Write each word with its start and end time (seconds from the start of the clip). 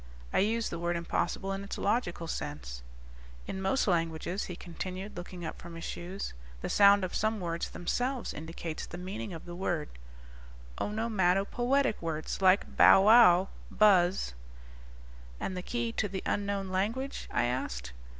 I 0.33 0.39
use 0.39 0.69
the 0.69 0.79
word 0.79 0.95
impossible 0.97 1.51
in 1.53 1.63
its 1.63 1.77
logical 1.77 2.25
sense._ 2.25 2.81
"In 3.45 3.61
most 3.61 3.85
languages," 3.87 4.45
he 4.45 4.55
continued, 4.55 5.15
looking 5.15 5.45
up 5.45 5.61
from 5.61 5.75
his 5.75 5.83
shoes, 5.83 6.33
"the 6.61 6.69
sound 6.69 7.03
of 7.03 7.13
some 7.13 7.39
words 7.39 7.69
themselves 7.69 8.33
indicates 8.33 8.87
the 8.87 8.97
meaning 8.97 9.31
of 9.31 9.45
the 9.45 9.53
word. 9.55 9.89
Onomatopoetic 10.79 12.01
words 12.01 12.41
like 12.41 12.75
bowwow, 12.75 13.49
buzz." 13.69 14.33
"And 15.39 15.55
the 15.55 15.61
key 15.61 15.91
to 15.91 16.07
the 16.07 16.23
unknown 16.25 16.69
language?" 16.69 17.29
I 17.31 17.43
asked. 17.43 17.93